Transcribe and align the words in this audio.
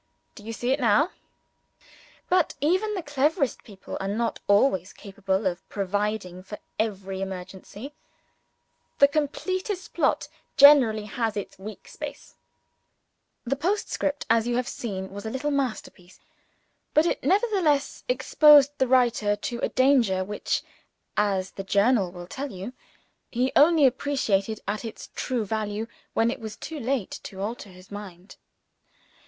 Do 0.33 0.41
you 0.43 0.51
see 0.51 0.71
it 0.71 0.79
now? 0.79 1.11
But 2.27 2.55
even 2.59 2.95
the 2.95 3.03
cleverest 3.03 3.63
people 3.63 3.99
are 4.01 4.07
not 4.07 4.39
always 4.47 4.93
capable 4.93 5.45
of 5.45 5.69
providing 5.69 6.41
for 6.41 6.57
every 6.79 7.21
emergency. 7.21 7.93
The 8.97 9.07
completest 9.07 9.93
plot 9.93 10.27
generally 10.57 11.05
has 11.05 11.37
its 11.37 11.59
weak 11.59 11.87
place. 11.99 12.33
The 13.45 13.55
postscript, 13.55 14.25
as 14.27 14.47
you 14.47 14.55
have 14.55 14.67
seen, 14.67 15.11
was 15.11 15.23
a 15.23 15.29
little 15.29 15.51
masterpiece. 15.51 16.19
But 16.95 17.05
it 17.05 17.23
nevertheless 17.23 18.03
exposed 18.09 18.71
the 18.79 18.87
writer 18.87 19.35
to 19.35 19.59
a 19.59 19.69
danger 19.69 20.23
which 20.23 20.63
(as 21.15 21.51
the 21.51 21.63
Journal 21.63 22.11
will 22.11 22.25
tell 22.25 22.51
you) 22.51 22.73
he 23.29 23.51
only 23.55 23.85
appreciated 23.85 24.61
at 24.67 24.83
its 24.83 25.11
true 25.13 25.45
value 25.45 25.85
when 26.15 26.31
it 26.31 26.39
was 26.39 26.55
too 26.57 26.79
late 26.79 27.19
to 27.25 27.39
alter 27.39 27.69
his 27.69 27.91
mind. 27.91 28.37